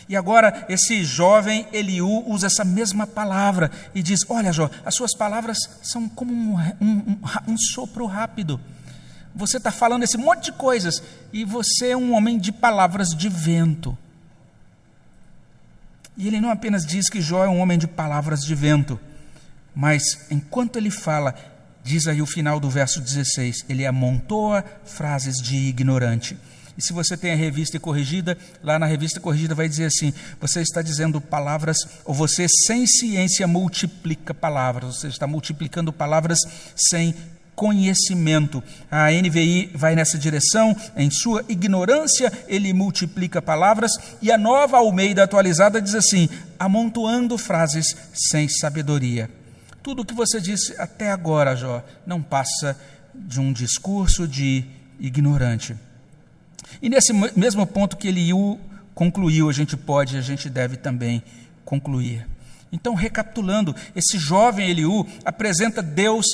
[0.07, 5.15] E agora esse jovem Eliú usa essa mesma palavra e diz: Olha, Jó, as suas
[5.15, 8.61] palavras são como um, um, um sopro rápido.
[9.35, 13.29] Você está falando esse monte de coisas e você é um homem de palavras de
[13.29, 13.97] vento.
[16.15, 18.99] E ele não apenas diz que Jó é um homem de palavras de vento,
[19.73, 21.33] mas enquanto ele fala,
[21.83, 26.37] diz aí o final do verso 16, ele amontoa frases de ignorante.
[26.77, 30.61] E se você tem a revista corrigida, lá na revista corrigida vai dizer assim: você
[30.61, 36.39] está dizendo palavras, ou você sem ciência multiplica palavras, você está multiplicando palavras
[36.75, 37.13] sem
[37.55, 38.63] conhecimento.
[38.89, 45.23] A NVI vai nessa direção, em sua ignorância ele multiplica palavras, e a nova Almeida
[45.23, 49.29] atualizada diz assim: amontoando frases sem sabedoria.
[49.81, 52.77] Tudo o que você disse até agora, Jó, não passa
[53.13, 54.63] de um discurso de
[54.99, 55.75] ignorante.
[56.81, 58.59] E nesse mesmo ponto que Eliú
[58.95, 61.21] concluiu, a gente pode, a gente deve também
[61.65, 62.25] concluir.
[62.71, 66.25] Então, recapitulando, esse jovem Eliú apresenta Deus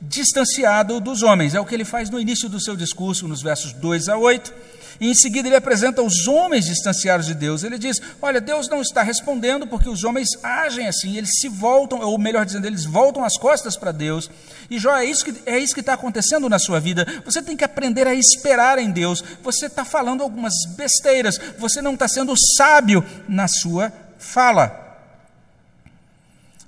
[0.00, 1.54] distanciado dos homens.
[1.54, 4.52] É o que ele faz no início do seu discurso, nos versos 2 a 8.
[5.00, 7.64] E em seguida ele apresenta os homens distanciados de Deus.
[7.64, 12.00] Ele diz: Olha, Deus não está respondendo porque os homens agem assim, eles se voltam,
[12.00, 14.30] ou melhor dizendo, eles voltam as costas para Deus.
[14.70, 17.06] E Jó, é isso que é isso que está acontecendo na sua vida.
[17.24, 19.22] Você tem que aprender a esperar em Deus.
[19.42, 21.40] Você está falando algumas besteiras.
[21.58, 24.83] Você não está sendo sábio na sua fala.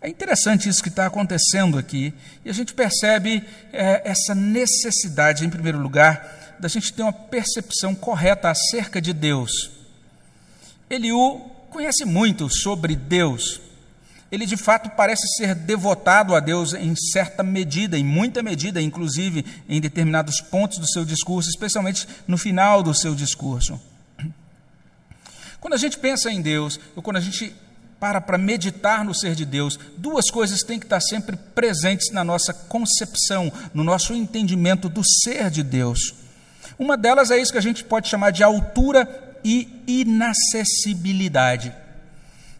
[0.06, 2.14] É interessante isso que está acontecendo aqui,
[2.44, 3.42] e a gente percebe
[3.72, 9.68] é, essa necessidade, em primeiro lugar, da gente ter uma percepção correta acerca de Deus.
[10.88, 11.40] Eliú
[11.70, 13.60] conhece muito sobre Deus.
[14.30, 19.44] Ele de fato parece ser devotado a Deus em certa medida, em muita medida, inclusive
[19.68, 23.80] em determinados pontos do seu discurso, especialmente no final do seu discurso.
[25.58, 27.52] Quando a gente pensa em Deus, ou quando a gente
[27.98, 32.22] para para meditar no ser de Deus, duas coisas têm que estar sempre presentes na
[32.22, 36.14] nossa concepção, no nosso entendimento do ser de Deus.
[36.78, 41.72] Uma delas é isso que a gente pode chamar de altura e inacessibilidade.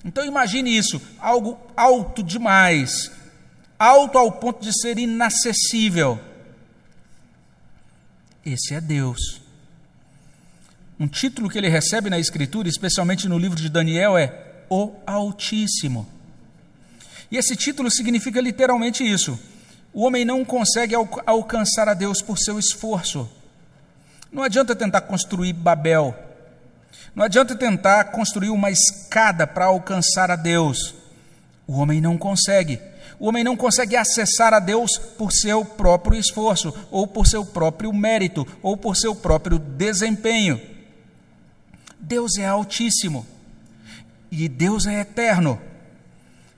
[0.05, 3.11] Então imagine isso, algo alto demais,
[3.79, 6.19] alto ao ponto de ser inacessível.
[8.45, 9.43] Esse é Deus.
[10.99, 16.07] Um título que ele recebe na Escritura, especialmente no livro de Daniel, é O Altíssimo.
[17.31, 19.39] E esse título significa literalmente isso.
[19.93, 23.29] O homem não consegue alcançar a Deus por seu esforço.
[24.31, 26.15] Não adianta tentar construir Babel.
[27.15, 30.95] Não adianta tentar construir uma escada para alcançar a Deus.
[31.67, 32.79] O homem não consegue.
[33.19, 37.93] O homem não consegue acessar a Deus por seu próprio esforço, ou por seu próprio
[37.93, 40.61] mérito, ou por seu próprio desempenho.
[41.99, 43.27] Deus é altíssimo.
[44.31, 45.61] E Deus é eterno.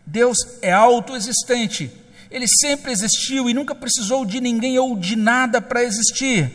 [0.04, 1.90] Deus é autoexistente.
[2.31, 6.50] Ele sempre existiu e nunca precisou de ninguém ou de nada para existir.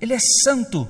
[0.00, 0.88] Ele é santo,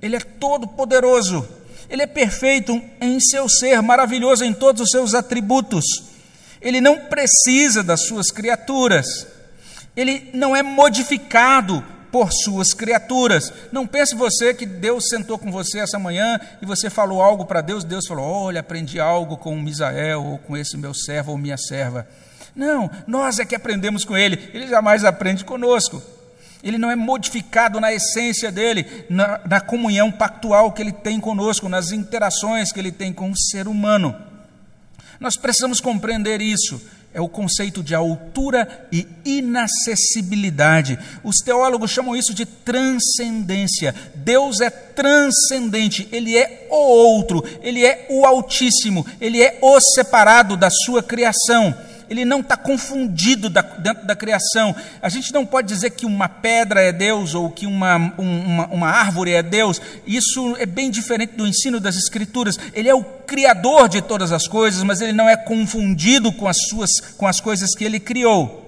[0.00, 1.48] ele é todo-poderoso,
[1.88, 5.84] ele é perfeito em seu ser, maravilhoso em todos os seus atributos.
[6.60, 9.26] Ele não precisa das suas criaturas,
[9.96, 13.50] ele não é modificado por suas criaturas.
[13.72, 17.62] Não pense você que Deus sentou com você essa manhã e você falou algo para
[17.62, 21.56] Deus, Deus falou: Olha, aprendi algo com Misael ou com esse meu servo ou minha
[21.56, 22.06] serva.
[22.54, 26.02] Não, nós é que aprendemos com ele, ele jamais aprende conosco.
[26.62, 31.68] Ele não é modificado na essência dele, na, na, comunhão pactual que ele tem conosco,
[31.68, 34.14] nas interações que ele tem com o ser humano.
[35.18, 36.80] Nós precisamos compreender isso.
[37.14, 40.98] É o conceito de altura e inacessibilidade.
[41.22, 43.94] Os teólogos chamam isso de transcendência.
[44.14, 50.56] Deus é transcendente, Ele é o outro, Ele é o Altíssimo, Ele é o separado
[50.56, 51.74] da sua criação
[52.12, 54.76] ele não está confundido da, dentro da criação.
[55.00, 58.88] A gente não pode dizer que uma pedra é Deus ou que uma, uma, uma
[58.88, 59.80] árvore é Deus.
[60.06, 62.58] Isso é bem diferente do ensino das Escrituras.
[62.74, 66.58] Ele é o Criador de todas as coisas, mas ele não é confundido com as,
[66.68, 68.60] suas, com as coisas que ele criou.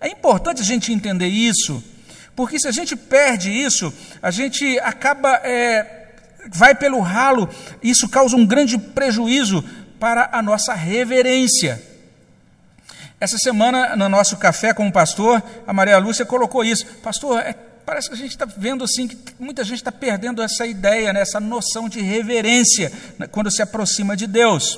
[0.00, 1.82] É importante a gente entender isso,
[2.34, 5.36] porque se a gente perde isso, a gente acaba.
[5.44, 6.08] É,
[6.52, 7.48] vai pelo ralo,
[7.80, 9.64] isso causa um grande prejuízo
[10.00, 11.91] para a nossa reverência.
[13.22, 16.84] Essa semana, no nosso café com o pastor, a Maria Lúcia colocou isso.
[17.04, 17.54] Pastor, é,
[17.86, 21.20] parece que a gente está vendo assim que muita gente está perdendo essa ideia, né,
[21.20, 24.76] essa noção de reverência né, quando se aproxima de Deus.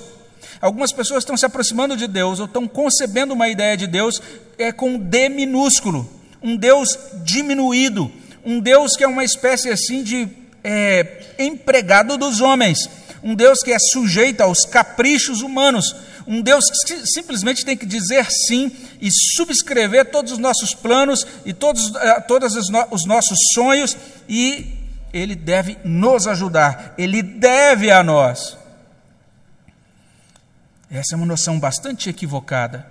[0.61, 4.21] Algumas pessoas estão se aproximando de Deus ou estão concebendo uma ideia de Deus
[4.59, 6.07] é, com D minúsculo,
[6.43, 8.13] um Deus diminuído,
[8.45, 10.29] um Deus que é uma espécie assim de
[10.63, 12.91] é, empregado dos homens,
[13.23, 18.27] um Deus que é sujeito aos caprichos humanos, um Deus que simplesmente tem que dizer
[18.31, 23.97] sim e subscrever todos os nossos planos e todos, eh, todos os nossos sonhos,
[24.29, 24.75] e
[25.13, 28.57] Ele deve nos ajudar, Ele deve a nós.
[30.91, 32.87] Essa é uma noção bastante equivocada.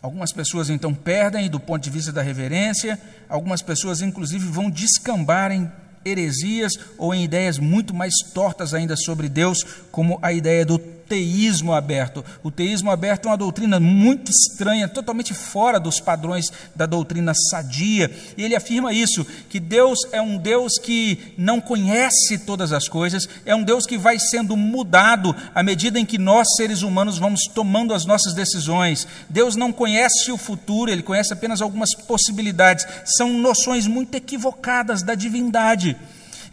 [0.00, 5.50] Algumas pessoas então perdem do ponto de vista da reverência, algumas pessoas inclusive vão descambar
[5.50, 5.70] em
[6.04, 11.72] heresias ou em ideias muito mais tortas ainda sobre Deus, como a ideia do teísmo
[11.72, 12.24] aberto.
[12.42, 18.10] O teísmo aberto é uma doutrina muito estranha, totalmente fora dos padrões da doutrina sadia.
[18.36, 23.28] E ele afirma isso, que Deus é um Deus que não conhece todas as coisas,
[23.44, 27.42] é um Deus que vai sendo mudado à medida em que nós, seres humanos, vamos
[27.54, 29.06] tomando as nossas decisões.
[29.28, 32.86] Deus não conhece o futuro, ele conhece apenas algumas possibilidades.
[33.04, 35.96] São noções muito equivocadas da divindade.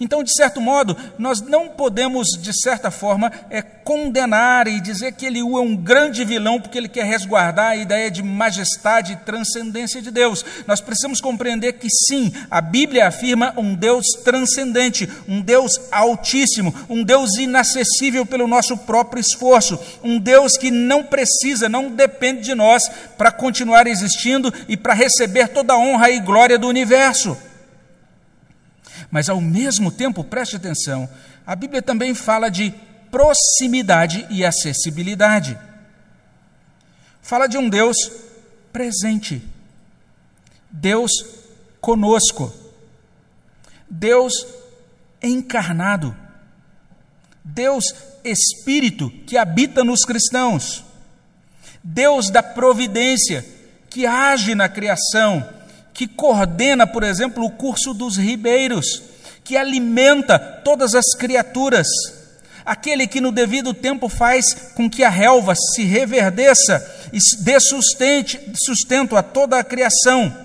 [0.01, 5.27] Então, de certo modo, nós não podemos, de certa forma, é, condenar e dizer que
[5.27, 10.01] ele é um grande vilão porque ele quer resguardar a ideia de majestade e transcendência
[10.01, 10.43] de Deus.
[10.65, 17.03] Nós precisamos compreender que sim, a Bíblia afirma um Deus transcendente, um Deus altíssimo, um
[17.03, 22.81] Deus inacessível pelo nosso próprio esforço, um Deus que não precisa, não depende de nós
[23.15, 27.37] para continuar existindo e para receber toda a honra e glória do universo.
[29.11, 31.07] Mas ao mesmo tempo, preste atenção,
[31.45, 32.73] a Bíblia também fala de
[33.11, 35.59] proximidade e acessibilidade.
[37.21, 37.97] Fala de um Deus
[38.71, 39.43] presente,
[40.71, 41.11] Deus
[41.81, 42.53] conosco,
[43.89, 44.33] Deus
[45.21, 46.15] encarnado,
[47.43, 47.93] Deus
[48.23, 50.83] Espírito que habita nos cristãos,
[51.83, 53.45] Deus da providência
[53.89, 55.47] que age na criação
[56.01, 59.03] que coordena, por exemplo, o curso dos ribeiros,
[59.43, 61.85] que alimenta todas as criaturas,
[62.65, 66.83] aquele que no devido tempo faz com que a relva se reverdeça
[67.13, 70.35] e dê sustento a toda a criação.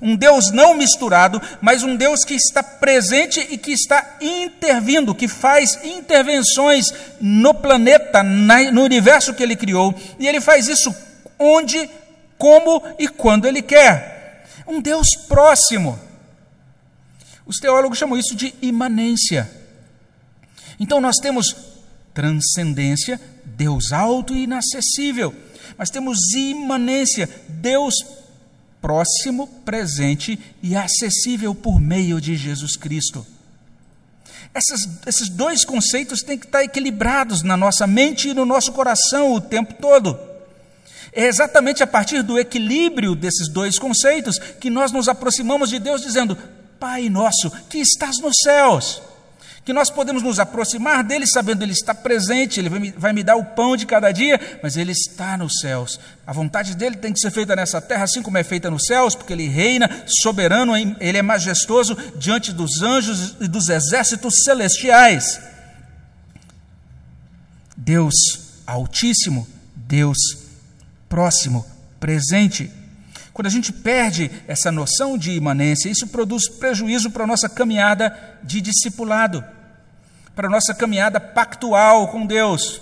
[0.00, 5.28] Um Deus não misturado, mas um Deus que está presente e que está intervindo, que
[5.28, 6.86] faz intervenções
[7.20, 10.94] no planeta, no universo que ele criou, e ele faz isso
[11.38, 11.90] onde,
[12.38, 14.11] como e quando ele quer
[14.66, 15.98] um Deus próximo.
[17.46, 19.50] Os teólogos chamam isso de imanência.
[20.78, 21.54] Então nós temos
[22.14, 25.34] transcendência, Deus alto e inacessível,
[25.76, 27.94] mas temos imanência, Deus
[28.80, 33.24] próximo, presente e acessível por meio de Jesus Cristo.
[34.54, 39.32] Essas, esses dois conceitos têm que estar equilibrados na nossa mente e no nosso coração
[39.32, 40.18] o tempo todo.
[41.12, 46.00] É exatamente a partir do equilíbrio desses dois conceitos que nós nos aproximamos de Deus
[46.00, 46.36] dizendo:
[46.80, 49.02] Pai nosso que estás nos céus.
[49.64, 53.22] Que nós podemos nos aproximar dele sabendo ele está presente, ele vai me, vai me
[53.22, 56.00] dar o pão de cada dia, mas ele está nos céus.
[56.26, 59.14] A vontade dele tem que ser feita nessa terra, assim como é feita nos céus,
[59.14, 65.40] porque ele reina soberano, ele é majestoso diante dos anjos e dos exércitos celestiais.
[67.76, 68.14] Deus
[68.66, 69.46] Altíssimo,
[69.76, 70.41] Deus
[71.12, 71.66] próximo,
[72.00, 72.70] presente.
[73.34, 78.18] Quando a gente perde essa noção de imanência, isso produz prejuízo para a nossa caminhada
[78.42, 79.44] de discipulado,
[80.34, 82.80] para a nossa caminhada pactual com Deus.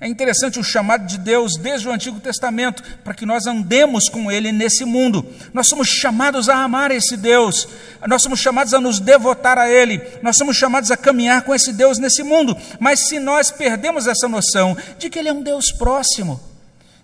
[0.00, 4.28] É interessante o chamado de Deus desde o Antigo Testamento, para que nós andemos com
[4.28, 5.24] Ele nesse mundo.
[5.54, 7.68] Nós somos chamados a amar esse Deus,
[8.08, 11.72] nós somos chamados a nos devotar a Ele, nós somos chamados a caminhar com esse
[11.72, 12.56] Deus nesse mundo.
[12.80, 16.40] Mas se nós perdemos essa noção de que Ele é um Deus próximo,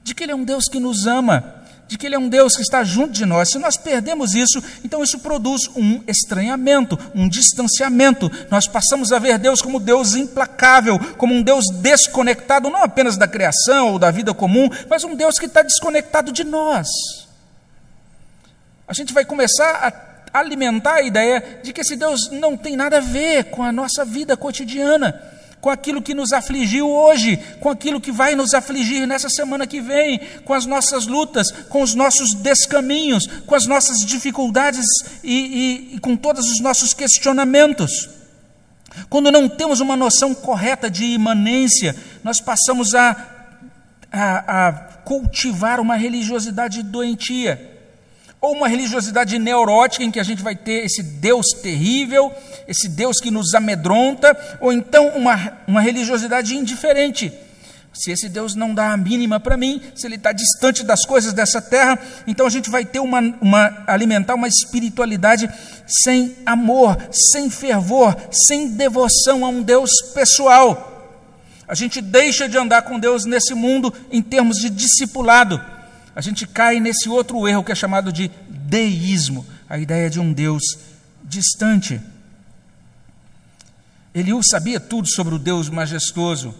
[0.02, 2.56] de que Ele é um Deus que nos ama, de que Ele é um Deus
[2.56, 3.50] que está junto de nós.
[3.50, 8.30] Se nós perdemos isso, então isso produz um estranhamento, um distanciamento.
[8.50, 13.28] Nós passamos a ver Deus como Deus implacável, como um Deus desconectado, não apenas da
[13.28, 16.88] criação ou da vida comum, mas um Deus que está desconectado de nós.
[18.88, 19.64] A gente vai começar
[20.32, 23.70] a alimentar a ideia de que esse Deus não tem nada a ver com a
[23.70, 25.31] nossa vida cotidiana
[25.62, 29.80] com aquilo que nos afligiu hoje, com aquilo que vai nos afligir nessa semana que
[29.80, 34.84] vem, com as nossas lutas, com os nossos descaminhos, com as nossas dificuldades
[35.22, 38.10] e, e, e com todos os nossos questionamentos.
[39.08, 43.32] Quando não temos uma noção correta de imanência, nós passamos a
[44.12, 44.72] a, a
[45.04, 47.71] cultivar uma religiosidade doentia
[48.42, 52.32] ou uma religiosidade neurótica em que a gente vai ter esse Deus terrível,
[52.66, 57.32] esse Deus que nos amedronta, ou então uma, uma religiosidade indiferente.
[57.94, 61.32] Se esse Deus não dá a mínima para mim, se ele está distante das coisas
[61.32, 65.48] dessa terra, então a gente vai ter uma, uma alimentar uma espiritualidade
[65.86, 70.88] sem amor, sem fervor, sem devoção a um Deus pessoal.
[71.68, 75.71] A gente deixa de andar com Deus nesse mundo em termos de discipulado
[76.14, 80.32] a gente cai nesse outro erro que é chamado de deísmo a ideia de um
[80.32, 80.62] Deus
[81.24, 82.00] distante.
[84.14, 86.54] Eliú sabia tudo sobre o Deus majestoso,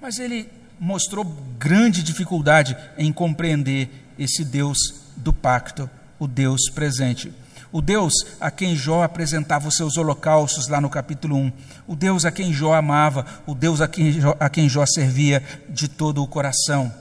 [0.00, 0.48] mas ele
[0.80, 1.24] mostrou
[1.58, 3.88] grande dificuldade em compreender
[4.18, 4.78] esse Deus
[5.16, 5.88] do pacto,
[6.18, 7.32] o Deus presente.
[7.72, 11.52] O Deus a quem Jó apresentava os seus holocaustos lá no capítulo 1.
[11.86, 13.24] O Deus a quem Jó amava.
[13.46, 16.92] O Deus a quem Jó, a quem Jó servia de todo o coração.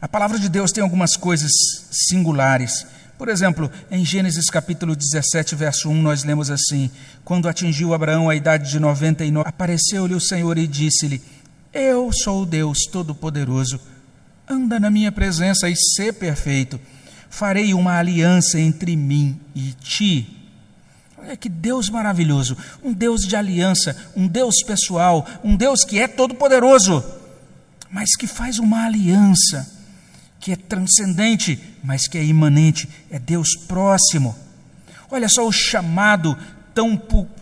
[0.00, 1.50] A palavra de Deus tem algumas coisas
[1.90, 2.86] singulares.
[3.16, 6.90] Por exemplo, em Gênesis capítulo 17, verso 1, nós lemos assim:
[7.24, 11.22] Quando atingiu Abraão a idade de 99, apareceu-lhe o Senhor e disse-lhe:
[11.72, 13.80] Eu sou o Deus Todo-Poderoso.
[14.46, 16.78] Anda na minha presença e sê perfeito.
[17.30, 20.28] Farei uma aliança entre mim e ti.
[21.16, 26.06] Olha que Deus maravilhoso, um Deus de aliança, um Deus pessoal, um Deus que é
[26.06, 27.02] todo-poderoso,
[27.90, 29.75] mas que faz uma aliança
[30.46, 34.32] que é transcendente, mas que é imanente, é Deus próximo.
[35.10, 36.38] Olha só o chamado
[36.72, 36.96] tão,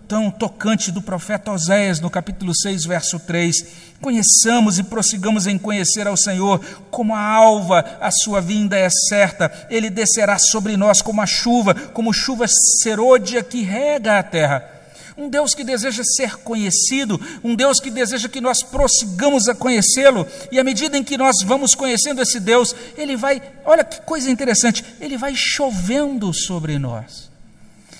[0.08, 3.56] tão tocante do profeta Oséias no capítulo 6, verso 3.
[4.00, 9.52] Conheçamos e prossigamos em conhecer ao Senhor, como a alva, a sua vinda é certa,
[9.68, 14.73] ele descerá sobre nós como a chuva, como chuva serôdia que rega a terra.
[15.16, 20.26] Um Deus que deseja ser conhecido, um Deus que deseja que nós prossigamos a conhecê-lo,
[20.50, 24.30] e à medida em que nós vamos conhecendo esse Deus, ele vai, olha que coisa
[24.30, 27.30] interessante, ele vai chovendo sobre nós.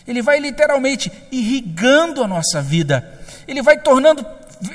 [0.06, 3.20] Ele vai literalmente irrigando a nossa vida.
[3.46, 4.26] Ele vai tornando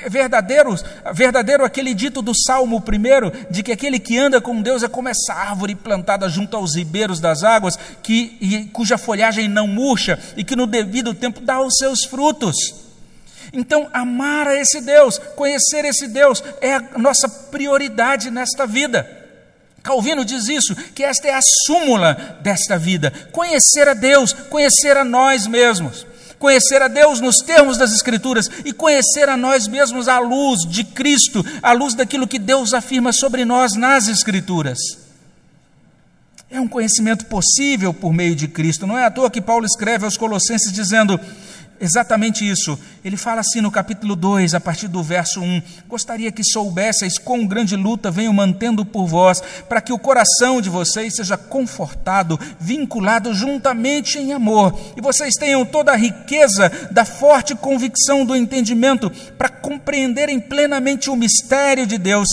[0.08, 0.74] verdadeiro,
[1.12, 5.08] verdadeiro aquele dito do Salmo primeiro, de que aquele que anda com Deus é como
[5.08, 10.44] essa árvore plantada junto aos ribeiros das águas, que, e, cuja folhagem não murcha e
[10.44, 12.56] que no devido tempo dá os seus frutos.
[13.52, 19.18] Então, amar a esse Deus, conhecer esse Deus, é a nossa prioridade nesta vida.
[19.82, 25.04] Calvino diz isso, que esta é a súmula desta vida: conhecer a Deus, conhecer a
[25.04, 26.06] nós mesmos
[26.40, 30.82] conhecer a Deus nos termos das Escrituras e conhecer a nós mesmos à luz de
[30.82, 34.78] Cristo, à luz daquilo que Deus afirma sobre nós nas Escrituras.
[36.50, 38.86] É um conhecimento possível por meio de Cristo.
[38.86, 41.20] Não é à toa que Paulo escreve aos Colossenses dizendo:
[41.80, 42.78] exatamente isso.
[43.04, 47.46] Ele fala assim no capítulo 2, a partir do verso 1: Gostaria que soubesseis quão
[47.46, 53.32] grande luta venho mantendo por vós, para que o coração de vocês seja confortado, vinculado
[53.32, 59.48] juntamente em amor, e vocês tenham toda a riqueza da forte convicção do entendimento, para
[59.48, 62.28] compreenderem plenamente o mistério de Deus,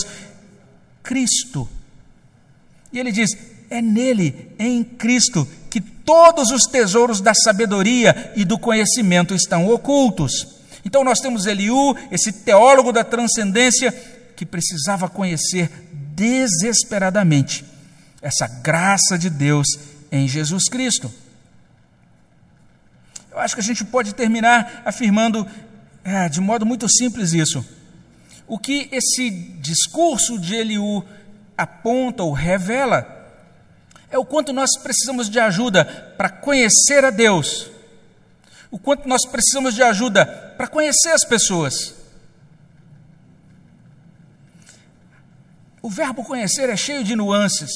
[1.02, 1.68] Cristo.
[2.92, 3.30] E ele diz:
[3.70, 5.46] é nele, em Cristo,
[6.08, 10.56] todos os tesouros da sabedoria e do conhecimento estão ocultos.
[10.82, 13.92] Então nós temos Eliú, esse teólogo da transcendência,
[14.34, 15.70] que precisava conhecer
[16.14, 17.62] desesperadamente
[18.22, 19.66] essa graça de Deus
[20.10, 21.12] em Jesus Cristo.
[23.30, 25.46] Eu acho que a gente pode terminar afirmando
[26.02, 27.62] é, de modo muito simples isso.
[28.46, 29.28] O que esse
[29.60, 31.04] discurso de Eliú
[31.54, 33.17] aponta ou revela
[34.10, 35.84] é o quanto nós precisamos de ajuda
[36.16, 37.70] para conhecer a Deus,
[38.70, 41.94] o quanto nós precisamos de ajuda para conhecer as pessoas.
[45.80, 47.70] O verbo conhecer é cheio de nuances.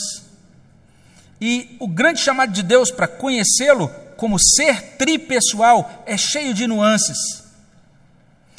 [1.41, 7.43] E o grande chamado de Deus para conhecê-lo como ser tripessoal é cheio de nuances.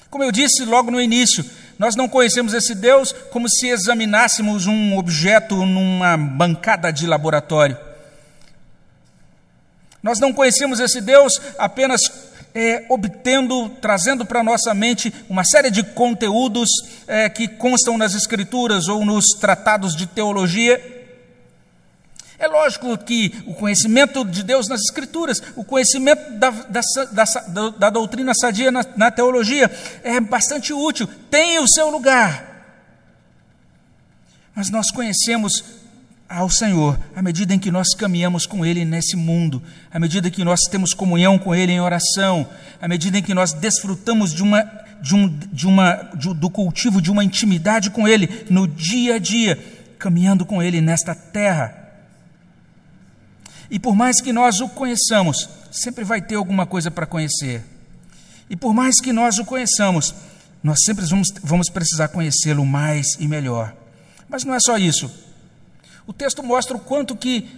[0.09, 1.45] Como eu disse logo no início,
[1.78, 7.78] nós não conhecemos esse Deus como se examinássemos um objeto numa bancada de laboratório.
[10.01, 12.01] Nós não conhecemos esse Deus apenas
[12.53, 16.69] é, obtendo, trazendo para nossa mente uma série de conteúdos
[17.07, 20.93] é, que constam nas Escrituras ou nos tratados de teologia
[22.44, 26.82] é lógico que o conhecimento de Deus nas Escrituras, o conhecimento da, da,
[27.48, 29.72] da, da doutrina sadia na, na teologia
[30.04, 32.52] é bastante útil, tem o seu lugar.
[34.56, 35.64] Mas nós conhecemos
[36.30, 40.44] ao Senhor à medida em que nós caminhamos com Ele nesse mundo, à medida que
[40.44, 42.48] nós temos comunhão com Ele em oração,
[42.82, 47.02] à medida em que nós desfrutamos de uma de um, de uma, de, do cultivo
[47.02, 49.60] de uma intimidade com Ele no dia a dia,
[50.00, 51.83] caminhando com Ele nesta terra.
[53.74, 57.65] E por mais que nós o conheçamos, sempre vai ter alguma coisa para conhecer.
[58.47, 60.13] E por mais que nós o conheçamos,
[60.61, 63.76] nós sempre vamos, vamos precisar conhecê-lo mais e melhor.
[64.30, 65.11] Mas não é só isso.
[66.05, 67.49] O texto mostra o quanto que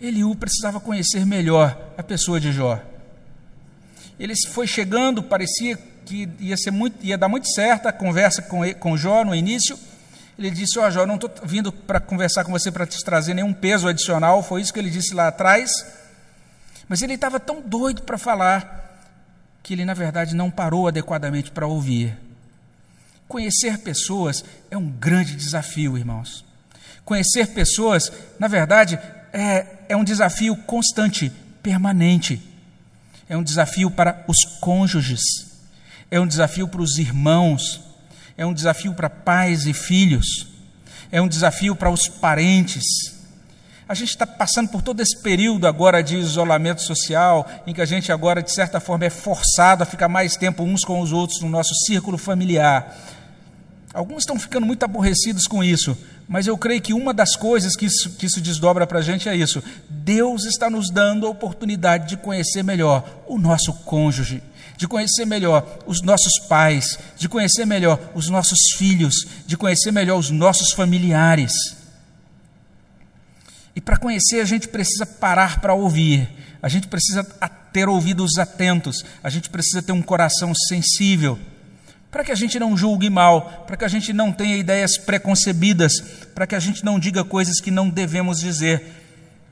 [0.00, 2.80] Eliú precisava conhecer melhor a pessoa de Jó.
[4.20, 5.76] Ele foi chegando, parecia
[6.06, 9.76] que ia, ser muito, ia dar muito certo a conversa com, com Jó no início.
[10.38, 13.52] Ele disse: Ó, Jó, não estou vindo para conversar com você para te trazer nenhum
[13.52, 14.42] peso adicional.
[14.42, 15.70] Foi isso que ele disse lá atrás.
[16.88, 18.84] Mas ele estava tão doido para falar
[19.62, 22.16] que ele, na verdade, não parou adequadamente para ouvir.
[23.26, 26.44] Conhecer pessoas é um grande desafio, irmãos.
[27.04, 28.98] Conhecer pessoas, na verdade,
[29.32, 31.32] é, é um desafio constante,
[31.62, 32.42] permanente.
[33.28, 35.22] É um desafio para os cônjuges,
[36.10, 37.80] é um desafio para os irmãos,
[38.36, 40.46] é um desafio para pais e filhos,
[41.10, 43.14] é um desafio para os parentes
[43.86, 47.84] a gente está passando por todo esse período agora de isolamento social, em que a
[47.84, 51.42] gente agora, de certa forma, é forçado a ficar mais tempo uns com os outros
[51.42, 52.96] no nosso círculo familiar.
[53.94, 57.86] Alguns estão ficando muito aborrecidos com isso, mas eu creio que uma das coisas que
[57.86, 62.08] isso, que isso desdobra para a gente é isso: Deus está nos dando a oportunidade
[62.08, 64.42] de conhecer melhor o nosso cônjuge,
[64.76, 69.14] de conhecer melhor os nossos pais, de conhecer melhor os nossos filhos,
[69.46, 71.52] de conhecer melhor os nossos familiares.
[73.76, 76.28] E para conhecer, a gente precisa parar para ouvir,
[76.60, 77.22] a gente precisa
[77.72, 81.38] ter ouvidos atentos, a gente precisa ter um coração sensível,
[82.14, 85.94] para que a gente não julgue mal, para que a gente não tenha ideias preconcebidas,
[86.32, 88.84] para que a gente não diga coisas que não devemos dizer.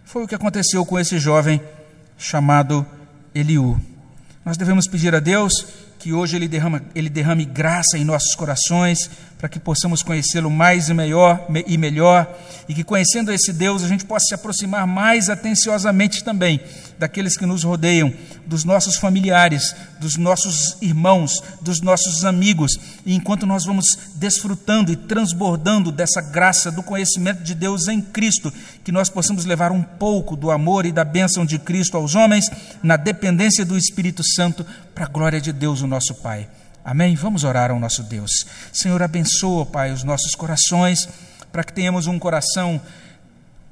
[0.05, 1.61] Foi o que aconteceu com esse jovem
[2.17, 2.87] chamado
[3.35, 3.81] Eliú.
[4.45, 5.53] Nós devemos pedir a Deus
[5.99, 9.11] que hoje Ele, derrama, ele derrame graça em nossos corações,
[9.43, 12.33] para que possamos conhecê-lo mais e melhor, e melhor,
[12.69, 16.61] e que conhecendo esse Deus a gente possa se aproximar mais atenciosamente também
[16.97, 18.15] daqueles que nos rodeiam,
[18.47, 24.97] dos nossos familiares, dos nossos irmãos, dos nossos amigos, e enquanto nós vamos desfrutando e
[24.97, 28.53] transbordando dessa graça do conhecimento de Deus em Cristo,
[28.85, 32.49] que nós possamos levar um pouco do amor e da bênção de Cristo aos homens,
[32.81, 34.65] na dependência do Espírito Santo,
[34.95, 36.47] para a glória de Deus, o nosso Pai.
[36.85, 37.15] Amém?
[37.15, 38.45] Vamos orar ao nosso Deus.
[38.73, 41.09] Senhor, abençoa, Pai, os nossos corações,
[41.53, 42.81] para que tenhamos um coração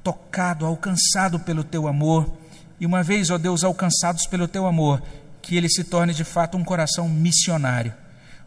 [0.01, 2.31] tocado, alcançado pelo Teu amor.
[2.79, 5.01] E uma vez, ó Deus, alcançados pelo Teu amor,
[5.41, 7.93] que ele se torne de fato um coração missionário.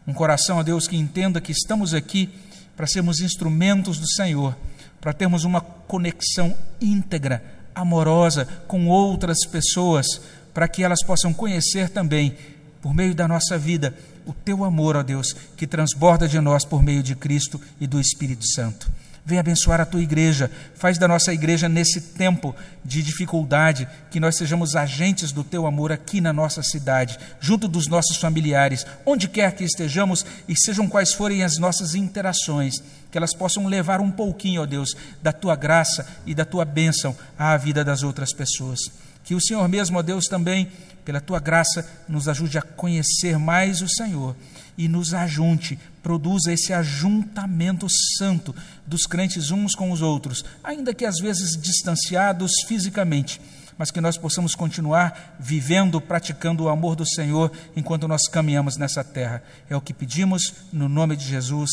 [0.07, 2.33] Um coração, ó Deus, que entenda que estamos aqui
[2.75, 4.55] para sermos instrumentos do Senhor,
[4.99, 7.43] para termos uma conexão íntegra,
[7.75, 10.19] amorosa com outras pessoas,
[10.53, 12.35] para que elas possam conhecer também,
[12.81, 13.93] por meio da nossa vida,
[14.25, 17.99] o teu amor, ó Deus, que transborda de nós por meio de Cristo e do
[17.99, 18.89] Espírito Santo.
[19.27, 20.51] Vem abençoar a tua igreja.
[20.75, 25.91] Faz da nossa igreja, nesse tempo de dificuldade, que nós sejamos agentes do teu amor
[25.91, 31.11] aqui na nossa cidade, junto dos nossos familiares, onde quer que estejamos e sejam quais
[31.11, 32.75] forem as nossas interações,
[33.09, 37.15] que elas possam levar um pouquinho, ó Deus, da tua graça e da tua bênção
[37.35, 38.79] à vida das outras pessoas.
[39.23, 40.71] Que o Senhor mesmo, ó Deus, também,
[41.05, 44.35] pela tua graça, nos ajude a conhecer mais o Senhor
[44.77, 47.87] e nos ajunte, produza esse ajuntamento
[48.17, 48.53] santo
[48.85, 53.39] dos crentes uns com os outros, ainda que às vezes distanciados fisicamente,
[53.77, 59.03] mas que nós possamos continuar vivendo, praticando o amor do Senhor enquanto nós caminhamos nessa
[59.03, 59.43] terra.
[59.69, 61.69] É o que pedimos no nome de Jesus.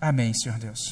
[0.00, 0.82] Amém, Senhor Deus.